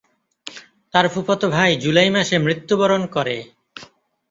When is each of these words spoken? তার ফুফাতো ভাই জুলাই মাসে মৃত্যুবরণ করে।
তার 0.93 1.05
ফুফাতো 1.09 1.45
ভাই 1.49 1.71
জুলাই 1.75 2.09
মাসে 2.09 2.35
মৃত্যুবরণ 2.37 3.01
করে। 3.15 3.37